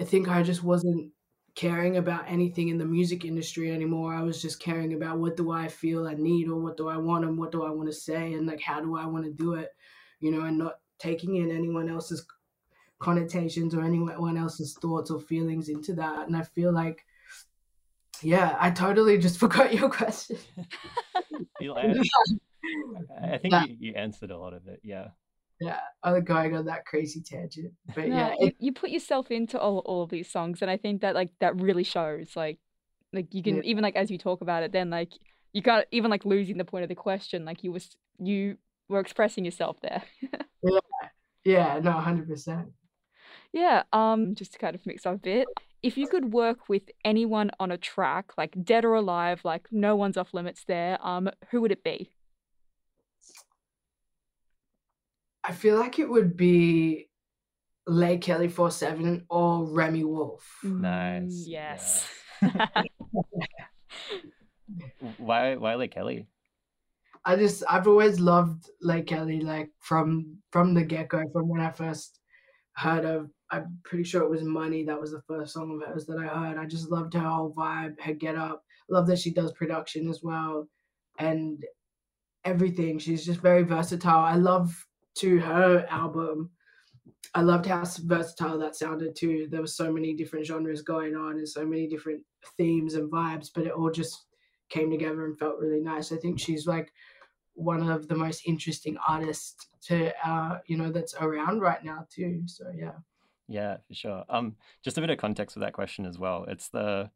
I 0.00 0.04
think 0.04 0.28
I 0.28 0.42
just 0.42 0.62
wasn't 0.62 1.12
caring 1.54 1.96
about 1.96 2.24
anything 2.28 2.68
in 2.68 2.78
the 2.78 2.84
music 2.84 3.24
industry 3.24 3.72
anymore. 3.72 4.14
I 4.14 4.22
was 4.22 4.40
just 4.40 4.60
caring 4.60 4.94
about 4.94 5.18
what 5.18 5.36
do 5.36 5.50
I 5.50 5.68
feel 5.68 6.06
I 6.06 6.14
need 6.14 6.48
or 6.48 6.60
what 6.60 6.76
do 6.76 6.88
I 6.88 6.96
want 6.96 7.24
and 7.24 7.36
what 7.36 7.50
do 7.50 7.64
I 7.64 7.70
want 7.70 7.88
to 7.88 7.94
say 7.94 8.34
and 8.34 8.46
like 8.46 8.60
how 8.60 8.80
do 8.80 8.96
I 8.96 9.06
want 9.06 9.24
to 9.24 9.32
do 9.32 9.54
it, 9.54 9.70
you 10.20 10.30
know, 10.30 10.42
and 10.42 10.58
not 10.58 10.74
taking 10.98 11.36
in 11.36 11.50
anyone 11.50 11.88
else's 11.88 12.24
connotations 12.98 13.74
or 13.74 13.84
anyone 13.84 14.36
else's 14.36 14.74
thoughts 14.80 15.10
or 15.10 15.20
feelings 15.20 15.68
into 15.68 15.94
that. 15.94 16.26
And 16.26 16.36
I 16.36 16.42
feel 16.42 16.72
like, 16.72 17.04
yeah, 18.22 18.56
I 18.58 18.70
totally 18.70 19.18
just 19.18 19.38
forgot 19.40 19.74
your 19.74 19.88
question. 19.88 20.38
I 23.20 23.38
think 23.38 23.54
you, 23.68 23.76
you 23.78 23.94
answered 23.94 24.30
a 24.30 24.38
lot 24.38 24.52
of 24.52 24.66
it. 24.66 24.80
Yeah 24.82 25.08
yeah, 25.60 25.80
I'm 26.02 26.24
going 26.24 26.56
on 26.56 26.66
that 26.66 26.86
crazy 26.86 27.20
tangent. 27.20 27.72
But 27.94 28.08
no, 28.08 28.16
yeah, 28.16 28.34
it, 28.38 28.56
you, 28.58 28.72
put 28.72 28.90
yourself 28.90 29.30
into 29.30 29.58
all, 29.58 29.78
all 29.78 30.02
of 30.02 30.10
these 30.10 30.30
songs, 30.30 30.62
and 30.62 30.70
I 30.70 30.76
think 30.76 31.00
that 31.00 31.14
like 31.14 31.30
that 31.40 31.60
really 31.60 31.84
shows. 31.84 32.36
Like, 32.36 32.58
like 33.12 33.34
you 33.34 33.42
can 33.42 33.56
yeah. 33.56 33.62
even 33.64 33.82
like 33.82 33.96
as 33.96 34.10
you 34.10 34.18
talk 34.18 34.40
about 34.40 34.62
it, 34.62 34.72
then 34.72 34.90
like 34.90 35.12
you 35.52 35.62
got 35.62 35.86
even 35.90 36.10
like 36.10 36.24
losing 36.24 36.58
the 36.58 36.64
point 36.64 36.84
of 36.84 36.88
the 36.88 36.94
question. 36.94 37.44
Like 37.44 37.64
you 37.64 37.72
was 37.72 37.88
you 38.18 38.56
were 38.88 39.00
expressing 39.00 39.44
yourself 39.44 39.78
there. 39.82 40.02
yeah, 40.62 40.78
yeah, 41.44 41.80
no, 41.82 41.92
hundred 41.92 42.28
percent. 42.28 42.68
Yeah, 43.58 43.82
um, 43.92 44.36
just 44.36 44.52
to 44.52 44.58
kind 44.58 44.76
of 44.76 44.86
mix 44.86 45.04
up 45.04 45.16
a 45.16 45.18
bit, 45.18 45.48
if 45.82 45.98
you 45.98 46.06
could 46.06 46.32
work 46.32 46.68
with 46.68 46.82
anyone 47.04 47.50
on 47.58 47.72
a 47.72 47.76
track, 47.76 48.38
like 48.38 48.54
dead 48.62 48.84
or 48.84 48.94
alive, 48.94 49.40
like 49.42 49.66
no 49.72 49.96
one's 49.96 50.16
off 50.16 50.32
limits 50.32 50.62
there, 50.64 50.96
um, 51.04 51.28
who 51.50 51.60
would 51.60 51.72
it 51.72 51.82
be? 51.82 52.08
I 55.42 55.50
feel 55.50 55.76
like 55.76 55.98
it 55.98 56.08
would 56.08 56.36
be 56.36 57.08
Leikeli 57.88 58.48
Four 58.48 58.70
Seven 58.70 59.26
or 59.28 59.64
Remi 59.64 60.04
Wolf. 60.04 60.46
Nice. 60.62 61.44
Yes. 61.46 62.08
Yeah. 64.70 65.14
why 65.16 65.56
why 65.56 65.86
Kelly? 65.86 66.28
I 67.24 67.36
just 67.36 67.64
I've 67.68 67.88
always 67.88 68.20
loved 68.20 68.68
Leikeli 68.84 69.42
like 69.42 69.70
from 69.80 70.36
from 70.52 70.74
the 70.74 70.84
get 70.84 71.08
go 71.08 71.24
from 71.32 71.48
when 71.48 71.62
I 71.62 71.70
first 71.70 72.20
heard 72.74 73.06
of 73.06 73.30
I'm 73.50 73.78
pretty 73.84 74.04
sure 74.04 74.22
it 74.22 74.30
was 74.30 74.42
Money 74.42 74.84
that 74.84 75.00
was 75.00 75.12
the 75.12 75.22
first 75.22 75.54
song 75.54 75.80
of 75.80 75.88
hers 75.88 76.06
that 76.06 76.18
I 76.18 76.26
heard. 76.26 76.58
I 76.58 76.66
just 76.66 76.90
loved 76.90 77.14
her 77.14 77.20
whole 77.20 77.54
vibe, 77.54 78.00
her 78.00 78.12
get 78.12 78.36
up. 78.36 78.62
Love 78.90 79.06
that 79.06 79.18
she 79.18 79.30
does 79.32 79.52
production 79.52 80.08
as 80.08 80.22
well, 80.22 80.68
and 81.18 81.64
everything. 82.44 82.98
She's 82.98 83.24
just 83.24 83.40
very 83.40 83.62
versatile. 83.62 84.20
I 84.20 84.34
love 84.34 84.74
to 85.18 85.38
her 85.40 85.86
album. 85.90 86.50
I 87.34 87.42
loved 87.42 87.66
how 87.66 87.84
versatile 88.04 88.58
that 88.58 88.76
sounded 88.76 89.14
too. 89.14 89.48
There 89.50 89.60
were 89.60 89.66
so 89.66 89.92
many 89.92 90.14
different 90.14 90.46
genres 90.46 90.82
going 90.82 91.14
on 91.14 91.32
and 91.32 91.48
so 91.48 91.66
many 91.66 91.86
different 91.86 92.22
themes 92.56 92.94
and 92.94 93.10
vibes, 93.10 93.50
but 93.54 93.66
it 93.66 93.72
all 93.72 93.90
just 93.90 94.24
came 94.70 94.90
together 94.90 95.26
and 95.26 95.38
felt 95.38 95.58
really 95.58 95.80
nice. 95.80 96.12
I 96.12 96.16
think 96.16 96.38
she's 96.38 96.66
like 96.66 96.90
one 97.54 97.88
of 97.90 98.08
the 98.08 98.14
most 98.14 98.42
interesting 98.46 98.96
artists 99.06 99.68
to 99.82 100.12
uh, 100.26 100.58
you 100.66 100.76
know 100.76 100.90
that's 100.90 101.14
around 101.20 101.60
right 101.60 101.84
now 101.84 102.06
too. 102.10 102.42
So 102.46 102.64
yeah. 102.76 102.92
Yeah, 103.48 103.78
for 103.88 103.94
sure. 103.94 104.24
Um, 104.28 104.56
just 104.84 104.98
a 104.98 105.00
bit 105.00 105.10
of 105.10 105.18
context 105.18 105.54
for 105.54 105.60
that 105.60 105.72
question 105.72 106.04
as 106.06 106.18
well. 106.18 106.44
It's 106.48 106.68
the 106.68 107.10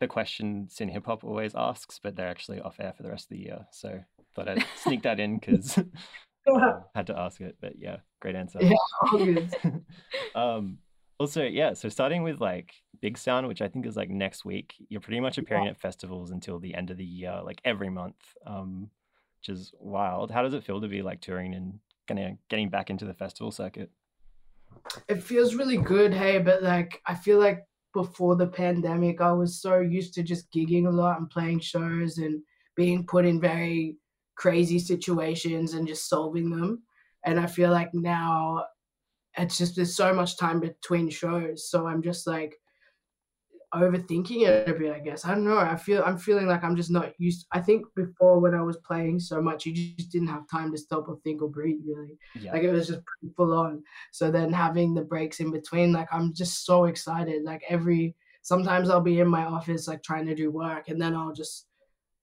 the 0.00 0.08
question 0.08 0.68
SYN 0.68 0.88
Hip 0.88 1.06
Hop 1.06 1.22
always 1.22 1.54
asks, 1.54 2.00
but 2.02 2.16
they're 2.16 2.28
actually 2.28 2.60
off 2.60 2.80
air 2.80 2.92
for 2.96 3.02
the 3.02 3.10
rest 3.10 3.26
of 3.26 3.36
the 3.36 3.42
year. 3.42 3.66
So 3.70 4.00
thought 4.34 4.48
I'd 4.48 4.64
sneak 4.76 5.02
that 5.02 5.20
in 5.20 5.38
because 5.38 5.78
uh, 5.78 6.80
had 6.94 7.06
to 7.08 7.18
ask 7.18 7.40
it. 7.40 7.56
But 7.60 7.78
yeah, 7.78 7.98
great 8.20 8.34
answer. 8.34 8.58
Yeah, 8.60 9.40
um, 10.34 10.78
also, 11.18 11.44
yeah. 11.44 11.74
So 11.74 11.88
starting 11.88 12.22
with 12.22 12.40
like 12.40 12.72
Big 13.00 13.18
Sound, 13.18 13.46
which 13.46 13.62
I 13.62 13.68
think 13.68 13.86
is 13.86 13.96
like 13.96 14.10
next 14.10 14.44
week, 14.44 14.74
you're 14.88 15.00
pretty 15.00 15.20
much 15.20 15.38
appearing 15.38 15.68
at 15.68 15.80
festivals 15.80 16.30
until 16.30 16.58
the 16.58 16.74
end 16.74 16.90
of 16.90 16.96
the 16.96 17.04
year, 17.04 17.40
like 17.44 17.60
every 17.64 17.90
month, 17.90 18.16
um, 18.46 18.90
which 19.40 19.48
is 19.54 19.72
wild. 19.78 20.30
How 20.30 20.42
does 20.42 20.54
it 20.54 20.64
feel 20.64 20.80
to 20.80 20.88
be 20.88 21.02
like 21.02 21.20
touring 21.20 21.54
and 21.54 21.78
getting 22.08 22.38
getting 22.48 22.68
back 22.68 22.90
into 22.90 23.04
the 23.04 23.14
festival 23.14 23.52
circuit? 23.52 23.90
It 25.08 25.22
feels 25.22 25.54
really 25.54 25.76
good, 25.76 26.12
hey, 26.12 26.38
but 26.38 26.62
like 26.62 27.00
I 27.06 27.14
feel 27.14 27.38
like 27.38 27.64
before 27.92 28.36
the 28.36 28.46
pandemic, 28.46 29.20
I 29.20 29.32
was 29.32 29.60
so 29.60 29.80
used 29.80 30.14
to 30.14 30.22
just 30.22 30.52
gigging 30.52 30.86
a 30.86 30.90
lot 30.90 31.18
and 31.18 31.30
playing 31.30 31.60
shows 31.60 32.18
and 32.18 32.42
being 32.76 33.06
put 33.06 33.24
in 33.24 33.40
very 33.40 33.96
crazy 34.36 34.78
situations 34.78 35.74
and 35.74 35.86
just 35.86 36.08
solving 36.08 36.50
them. 36.50 36.82
And 37.24 37.38
I 37.38 37.46
feel 37.46 37.70
like 37.70 37.94
now 37.94 38.64
it's 39.36 39.58
just 39.58 39.76
there's 39.76 39.96
so 39.96 40.12
much 40.12 40.36
time 40.36 40.60
between 40.60 41.08
shows. 41.08 41.68
So 41.70 41.86
I'm 41.86 42.02
just 42.02 42.26
like 42.26 42.56
overthinking 43.74 44.46
it 44.46 44.68
a 44.68 44.74
bit, 44.74 44.92
I 44.92 44.98
guess. 44.98 45.24
I 45.24 45.30
don't 45.30 45.44
know. 45.44 45.58
I 45.58 45.76
feel 45.76 46.02
I'm 46.04 46.18
feeling 46.18 46.46
like 46.46 46.64
I'm 46.64 46.76
just 46.76 46.90
not 46.90 47.12
used. 47.18 47.46
I 47.52 47.60
think 47.60 47.86
before 47.94 48.40
when 48.40 48.54
I 48.54 48.62
was 48.62 48.76
playing 48.78 49.20
so 49.20 49.40
much, 49.40 49.66
you 49.66 49.72
just 49.72 50.10
didn't 50.10 50.28
have 50.28 50.48
time 50.48 50.72
to 50.72 50.78
stop 50.78 51.08
or 51.08 51.18
think 51.24 51.42
or 51.42 51.48
breathe. 51.48 51.80
Really, 51.86 52.18
yeah. 52.40 52.52
like 52.52 52.62
it 52.62 52.72
was 52.72 52.88
just 52.88 53.00
full 53.36 53.52
on. 53.52 53.82
So 54.12 54.30
then 54.30 54.52
having 54.52 54.94
the 54.94 55.02
breaks 55.02 55.40
in 55.40 55.50
between, 55.50 55.92
like 55.92 56.08
I'm 56.12 56.32
just 56.32 56.64
so 56.64 56.84
excited. 56.84 57.44
Like 57.44 57.62
every 57.68 58.16
sometimes 58.42 58.90
I'll 58.90 59.00
be 59.00 59.20
in 59.20 59.28
my 59.28 59.44
office 59.44 59.88
like 59.88 60.02
trying 60.02 60.26
to 60.26 60.34
do 60.34 60.50
work, 60.50 60.88
and 60.88 61.00
then 61.00 61.14
I'll 61.14 61.32
just 61.32 61.66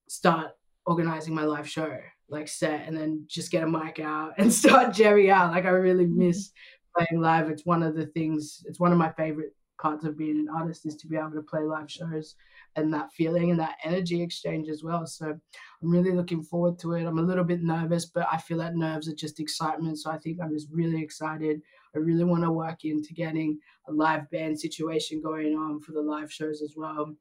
start 0.08 0.51
organizing 0.86 1.34
my 1.34 1.43
live 1.43 1.70
show 1.70 1.98
like 2.31 2.48
set 2.48 2.88
and 2.88 2.98
then 2.98 3.24
just 3.27 3.51
get 3.51 3.63
a 3.63 3.67
mic 3.67 4.00
out 4.00 4.34
and 4.38 4.51
start 4.51 4.93
jerry 4.93 5.29
out 5.29 5.51
like 5.51 5.65
i 5.65 5.70
really 5.70 6.05
mm-hmm. 6.05 6.27
miss 6.27 6.51
playing 6.96 7.22
live 7.22 7.50
it's 7.50 7.65
one 7.65 7.84
of 7.84 7.96
the 7.96 8.08
things 8.08 8.63
it's 8.65 8.79
one 8.79 8.91
of 8.91 8.98
my 8.98 9.12
favorite 9.12 9.53
parts 9.82 10.06
of 10.06 10.18
being 10.18 10.38
an 10.38 10.48
artist 10.54 10.86
is 10.86 10.96
to 10.98 11.08
be 11.08 11.18
able 11.18 11.32
to 11.32 11.42
play 11.42 11.62
live 11.62 11.90
shows 11.90 12.36
and 12.76 12.94
that 12.94 13.12
feeling 13.12 13.52
and 13.52 13.60
that 13.60 13.78
energy 13.84 14.22
exchange 14.22 14.70
as 14.70 14.84
well. 14.84 15.06
So 15.06 15.26
i'm 15.28 15.92
really 15.92 16.12
looking 16.12 16.44
forward 16.44 16.78
to 16.80 16.94
it. 16.94 17.06
I'm 17.06 17.20
a 17.20 17.24
little 17.24 17.44
bit 17.44 17.64
nervous 17.64 18.06
but 18.06 18.28
i 18.32 18.38
feel 18.38 18.60
that 18.60 18.76
nerves 18.76 19.10
are 19.10 19.16
just 19.16 19.40
excitement. 19.40 19.98
So 20.00 20.12
i 20.12 20.18
think 20.18 20.40
i'm 20.40 20.54
just 20.54 20.68
really 20.72 21.02
excited. 21.02 21.62
I 21.96 22.00
really 22.00 22.24
want 22.24 22.44
to 22.44 22.52
work 22.52 22.86
into 22.86 23.14
getting 23.14 23.60
a 23.88 23.92
live 23.92 24.30
band 24.30 24.60
situation 24.60 25.22
going 25.22 25.56
on 25.56 25.82
for 25.82 25.92
the 25.92 26.02
live 26.02 26.32
shows 26.32 26.62
as 26.62 26.74
well. 26.78 27.16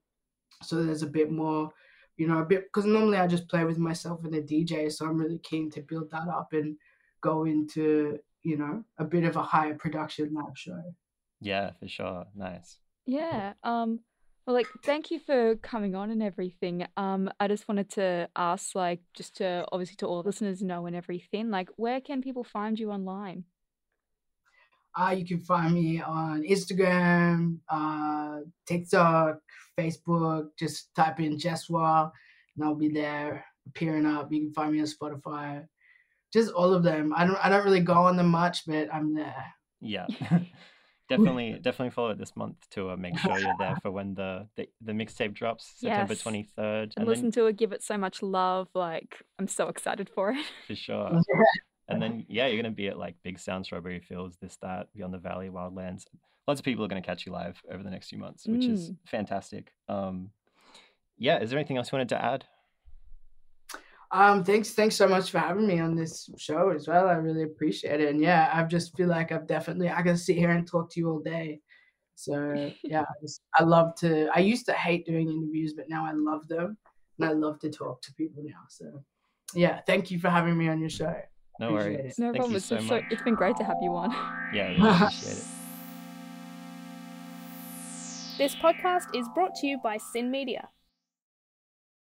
So 0.62 0.84
there's 0.84 1.02
a 1.02 1.06
bit 1.18 1.30
more 1.30 1.72
you 2.20 2.26
know, 2.26 2.40
a 2.40 2.44
bit 2.44 2.64
because 2.64 2.84
normally 2.84 3.16
I 3.16 3.26
just 3.26 3.48
play 3.48 3.64
with 3.64 3.78
myself 3.78 4.24
and 4.24 4.34
a 4.34 4.42
DJ, 4.42 4.92
so 4.92 5.06
I'm 5.06 5.16
really 5.16 5.38
keen 5.38 5.70
to 5.70 5.80
build 5.80 6.10
that 6.10 6.28
up 6.28 6.52
and 6.52 6.76
go 7.22 7.46
into 7.46 8.18
you 8.42 8.58
know 8.58 8.84
a 8.98 9.04
bit 9.04 9.24
of 9.24 9.36
a 9.36 9.42
higher 9.42 9.74
production 9.74 10.34
live 10.34 10.56
show. 10.56 10.82
Yeah, 11.40 11.72
for 11.80 11.88
sure. 11.88 12.26
Nice. 12.34 12.78
Yeah. 13.06 13.54
Um. 13.64 14.00
Well, 14.46 14.54
like, 14.54 14.68
thank 14.84 15.10
you 15.10 15.18
for 15.18 15.56
coming 15.56 15.96
on 15.96 16.10
and 16.10 16.22
everything. 16.22 16.86
Um, 16.96 17.30
I 17.40 17.48
just 17.48 17.66
wanted 17.66 17.90
to 17.92 18.28
ask, 18.36 18.74
like, 18.74 19.00
just 19.14 19.36
to 19.38 19.64
obviously 19.72 19.96
to 19.96 20.06
all 20.06 20.22
listeners 20.22 20.62
know 20.62 20.86
and 20.86 20.94
everything, 20.94 21.50
like, 21.50 21.70
where 21.76 22.00
can 22.00 22.22
people 22.22 22.44
find 22.44 22.78
you 22.78 22.90
online? 22.92 23.44
Uh, 24.94 25.10
you 25.16 25.24
can 25.24 25.40
find 25.40 25.72
me 25.72 26.00
on 26.02 26.42
Instagram, 26.42 27.58
uh, 27.68 28.40
TikTok, 28.66 29.38
Facebook. 29.78 30.48
Just 30.58 30.94
type 30.94 31.20
in 31.20 31.36
Jesswar, 31.36 32.10
and 32.56 32.64
I'll 32.64 32.74
be 32.74 32.88
there 32.88 33.44
appearing 33.66 34.06
up. 34.06 34.32
You 34.32 34.40
can 34.40 34.52
find 34.52 34.72
me 34.72 34.80
on 34.80 34.86
Spotify. 34.86 35.64
Just 36.32 36.52
all 36.52 36.74
of 36.74 36.82
them. 36.82 37.12
I 37.16 37.24
don't. 37.24 37.44
I 37.44 37.48
don't 37.48 37.64
really 37.64 37.80
go 37.80 37.94
on 37.94 38.16
them 38.16 38.28
much, 38.28 38.66
but 38.66 38.92
I'm 38.92 39.14
there. 39.14 39.44
Yeah. 39.80 40.06
definitely 41.10 41.58
definitely 41.60 41.90
follow 41.90 42.10
it 42.10 42.18
this 42.18 42.34
month 42.34 42.56
to 42.70 42.90
uh, 42.90 42.96
make 42.96 43.18
sure 43.18 43.38
you're 43.38 43.54
there 43.58 43.76
for 43.82 43.90
when 43.90 44.14
the 44.14 44.46
the, 44.56 44.66
the 44.80 44.92
mixtape 44.92 45.34
drops 45.34 45.74
september 45.76 46.14
yes. 46.14 46.22
23rd 46.22 46.82
and, 46.82 46.92
and 46.96 47.06
listen 47.06 47.24
then... 47.24 47.32
to 47.32 47.46
it 47.46 47.56
give 47.56 47.72
it 47.72 47.82
so 47.82 47.98
much 47.98 48.22
love 48.22 48.68
like 48.74 49.22
i'm 49.38 49.48
so 49.48 49.68
excited 49.68 50.08
for 50.08 50.30
it 50.30 50.44
for 50.66 50.74
sure 50.74 51.20
and 51.90 52.00
then 52.00 52.24
yeah, 52.28 52.46
you're 52.46 52.60
gonna 52.62 52.74
be 52.74 52.88
at 52.88 52.98
like 52.98 53.16
Big 53.22 53.38
Sound, 53.38 53.64
Strawberry 53.64 54.00
Fields, 54.00 54.36
this 54.40 54.56
that, 54.62 54.92
Beyond 54.94 55.12
the 55.12 55.18
Valley, 55.18 55.48
Wildlands. 55.48 56.04
Lots 56.46 56.60
of 56.60 56.64
people 56.64 56.84
are 56.84 56.88
gonna 56.88 57.02
catch 57.02 57.26
you 57.26 57.32
live 57.32 57.60
over 57.70 57.82
the 57.82 57.90
next 57.90 58.08
few 58.08 58.18
months, 58.18 58.46
which 58.46 58.62
mm. 58.62 58.72
is 58.72 58.92
fantastic. 59.06 59.72
Um, 59.88 60.30
yeah, 61.18 61.40
is 61.40 61.50
there 61.50 61.58
anything 61.58 61.76
else 61.76 61.90
you 61.92 61.96
wanted 61.96 62.08
to 62.10 62.24
add? 62.24 62.46
Um, 64.12 64.42
thanks, 64.42 64.70
thanks 64.70 64.96
so 64.96 65.06
much 65.06 65.30
for 65.30 65.38
having 65.38 65.66
me 65.66 65.78
on 65.78 65.94
this 65.94 66.28
show 66.36 66.70
as 66.70 66.88
well. 66.88 67.08
I 67.08 67.14
really 67.14 67.44
appreciate 67.44 68.00
it. 68.00 68.08
And 68.08 68.20
yeah, 68.20 68.50
I 68.52 68.64
just 68.64 68.96
feel 68.96 69.08
like 69.08 69.30
I've 69.30 69.46
definitely 69.46 69.88
I 69.88 70.02
can 70.02 70.16
sit 70.16 70.36
here 70.36 70.50
and 70.50 70.66
talk 70.66 70.90
to 70.92 71.00
you 71.00 71.10
all 71.10 71.20
day. 71.20 71.60
So 72.16 72.72
yeah, 72.82 73.02
I, 73.02 73.14
just, 73.22 73.42
I 73.58 73.62
love 73.62 73.94
to. 73.96 74.28
I 74.34 74.40
used 74.40 74.66
to 74.66 74.72
hate 74.72 75.06
doing 75.06 75.30
interviews, 75.30 75.74
but 75.76 75.88
now 75.88 76.04
I 76.04 76.12
love 76.12 76.48
them, 76.48 76.76
and 77.18 77.28
I 77.28 77.32
love 77.32 77.60
to 77.60 77.70
talk 77.70 78.02
to 78.02 78.14
people 78.14 78.42
now. 78.44 78.62
So 78.68 79.02
yeah, 79.54 79.80
thank 79.86 80.10
you 80.10 80.18
for 80.18 80.28
having 80.28 80.56
me 80.58 80.68
on 80.68 80.80
your 80.80 80.90
show. 80.90 81.14
No 81.60 81.72
worries. 81.72 82.18
No 82.18 82.26
Thank 82.26 82.36
problem. 82.36 82.56
It's, 82.56 82.64
so 82.64 82.80
so, 82.80 83.00
it's 83.10 83.22
been 83.22 83.34
great 83.34 83.56
to 83.58 83.64
have 83.64 83.76
you 83.82 83.94
on. 83.94 84.10
Yeah, 84.54 84.64
I 84.64 84.68
really 84.70 84.88
appreciate 84.88 85.36
it. 85.36 85.44
This 88.38 88.56
podcast 88.56 89.14
is 89.14 89.28
brought 89.34 89.54
to 89.56 89.66
you 89.66 89.78
by 89.78 89.98
SYN 89.98 90.30
Media. 90.30 90.68